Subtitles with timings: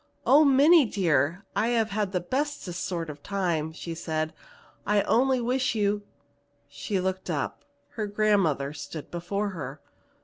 [0.25, 4.33] "Oh, Minnie dear, I have had the bestest sort of a time!" she said.
[4.83, 6.01] "I only wish you"
[6.67, 7.63] She looked up.
[7.89, 9.79] Her grandmother stood before her.